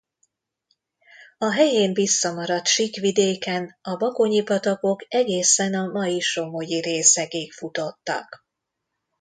[1.37, 8.45] A helyén visszamaradt sík vidéken a bakonyi patakok egészen a mai somogyi részekig futottak.